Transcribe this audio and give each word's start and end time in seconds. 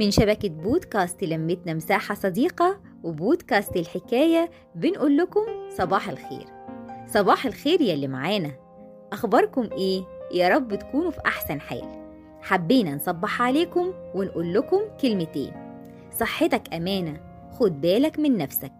من 0.00 0.10
شبكة 0.10 0.48
بودكاست 0.48 1.24
لمتنا 1.24 1.74
مساحة 1.74 2.14
صديقة 2.14 2.80
وبودكاست 3.02 3.76
الحكاية 3.76 4.50
بنقول 4.74 5.16
لكم 5.16 5.40
صباح 5.78 6.08
الخير. 6.08 6.46
صباح 7.06 7.46
الخير 7.46 7.80
يا 7.80 7.94
اللي 7.94 8.08
معانا. 8.08 8.52
أخباركم 9.12 9.68
إيه؟ 9.72 10.04
يا 10.34 10.48
رب 10.48 10.74
تكونوا 10.74 11.10
في 11.10 11.20
أحسن 11.26 11.60
حال. 11.60 11.82
حبينا 12.40 12.94
نصبح 12.94 13.42
عليكم 13.42 13.92
ونقول 14.14 14.54
لكم 14.54 14.80
كلمتين. 15.02 15.52
صحتك 16.12 16.74
أمانة 16.74 17.20
خد 17.50 17.80
بالك 17.80 18.18
من 18.18 18.36
نفسك. 18.36 18.72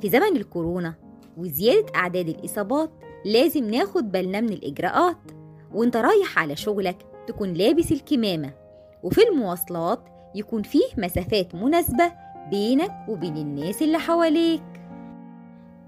في 0.00 0.08
زمن 0.08 0.36
الكورونا 0.36 0.94
وزيادة 1.36 1.86
أعداد 1.96 2.28
الإصابات 2.28 2.90
لازم 3.24 3.70
ناخد 3.70 4.12
بالنا 4.12 4.40
من 4.40 4.52
الإجراءات. 4.52 5.18
وأنت 5.72 5.96
رايح 5.96 6.38
على 6.38 6.56
شغلك 6.56 6.96
تكون 7.26 7.52
لابس 7.52 7.92
الكمامة. 7.92 8.52
وفي 9.02 9.28
المواصلات 9.28 10.15
يكون 10.34 10.62
فيه 10.62 10.88
مسافات 10.98 11.54
مناسبة 11.54 12.12
بينك 12.50 12.92
وبين 13.08 13.36
الناس 13.36 13.82
اللي 13.82 13.98
حواليك. 13.98 14.62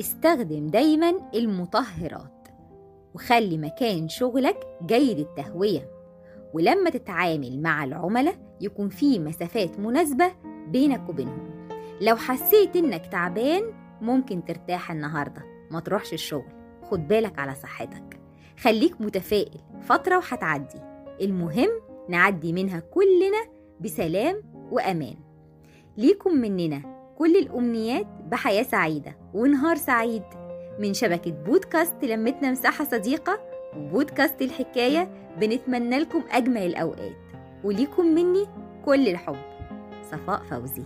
استخدم 0.01 0.67
دايما 0.67 1.13
المطهرات 1.35 2.49
وخلي 3.15 3.59
مكان 3.59 4.09
شغلك 4.09 4.67
جيد 4.87 5.19
التهوية. 5.19 5.91
ولما 6.55 6.91
تتعامل 6.91 7.63
مع 7.63 7.85
العملاء 7.85 8.35
يكون 8.61 8.89
فيه 8.89 9.19
مسافات 9.19 9.79
مناسبة 9.79 10.33
بينك 10.69 11.09
وبينهم. 11.09 11.69
لو 12.01 12.17
حسيت 12.17 12.77
إنك 12.77 13.07
تعبان 13.07 13.63
ممكن 14.01 14.45
ترتاح 14.45 14.91
النهاردة 14.91 15.43
ما 15.71 15.81
تروحش 15.81 16.13
الشغل. 16.13 16.53
خد 16.91 17.09
بالك 17.09 17.39
على 17.39 17.55
صحتك. 17.55 18.21
خليك 18.61 19.01
متفائل 19.01 19.61
فترة 19.83 20.17
وهتعدي. 20.17 20.81
المهم 21.21 21.69
نعدي 22.09 22.53
منها 22.53 22.81
كلنا 22.81 23.58
بسلام 23.81 24.43
وأمان. 24.71 25.17
ليكم 25.97 26.35
مننا 26.35 26.83
كل 27.19 27.37
الأمنيات 27.37 28.07
بحياة 28.31 28.63
سعيدة 28.63 29.17
ونهار 29.35 29.77
سعيد. 29.77 30.23
من 30.79 30.95
شبكة 30.95 31.31
بودكاست 31.31 32.05
لمتنا 32.05 32.51
مساحة 32.51 32.85
صديقة 32.85 33.41
وبودكاست 33.77 34.43
الحكاية 34.43 35.09
بنتمنى 35.41 35.99
لكم 35.99 36.23
أجمل 36.31 36.63
الأوقات. 36.63 37.17
وليكم 37.65 38.07
مني 38.07 38.47
كل 38.85 39.09
الحب. 39.09 39.37
صفاء 40.11 40.43
فوزي. 40.43 40.83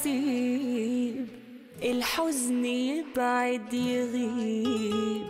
وسيب 0.00 1.26
الحزن 1.82 2.64
يبعد 2.64 3.74
يغيب. 3.74 5.28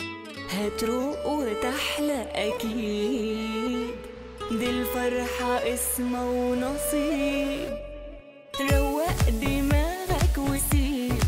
هتروق 0.50 1.26
وتحلى 1.26 2.26
أكيد. 2.34 3.90
دي 4.50 4.70
الفرحة 4.70 5.74
اسمه 5.74 6.30
ونصيب. 6.30 7.74
روق 8.60 9.28
دماغك 9.42 10.38
وسيب. 10.38 11.22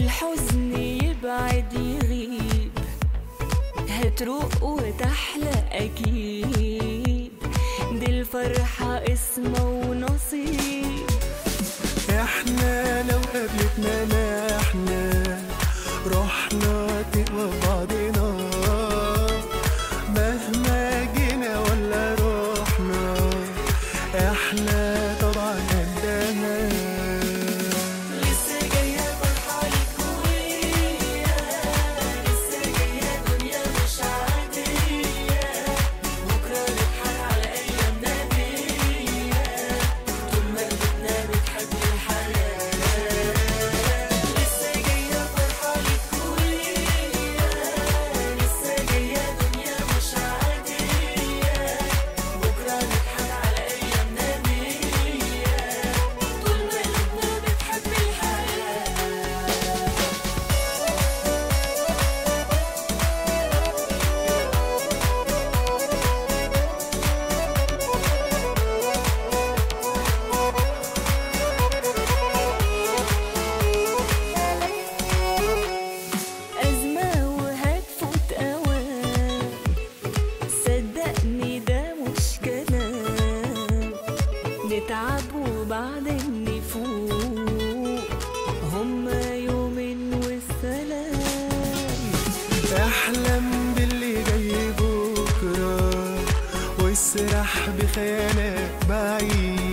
الحزن 0.00 0.76
يبعد 0.76 1.72
يغيب. 1.72 2.72
هتروق 3.88 4.62
وتحلى 4.64 5.64
أكيد. 5.72 7.32
دي 7.92 8.06
الفرحة 8.06 9.04
اسمه 9.12 9.64
ونصيب. 9.64 10.75
يومين 89.34 90.10
احلم 92.72 93.74
باللي 93.76 94.14
جاي 94.24 94.70
بكرة 94.72 96.18
واسرح 96.82 97.68
بخيالك 97.78 98.70
بعيد 98.88 99.65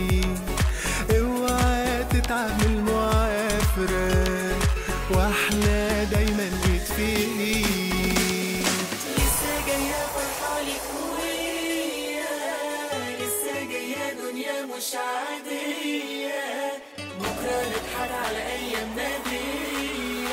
مش 14.83 14.95
عادية 14.95 16.71
بكرة 17.19 17.61
نضحك 17.61 18.11
على 18.25 18.37
أيامنا 18.37 19.09
دي 19.29 20.27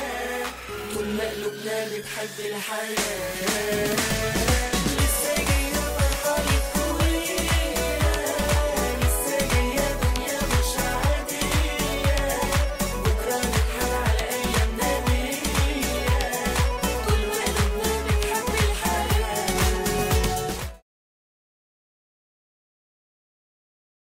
طول 0.95 1.05
ما 1.07 1.23
قلوبنا 1.29 1.85
بتحب 1.85 2.39
الحياة. 2.39 3.95